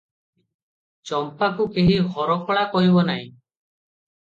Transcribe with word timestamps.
ଚମ୍ପାକୁ 1.09 1.69
କେହି 1.77 1.99
ହରକଳା 2.17 2.65
କହିବ 2.75 3.07
ନାହିଁ। 3.13 3.31